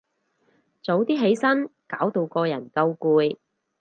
[0.81, 3.37] 早啲起身，搞到個人夠攰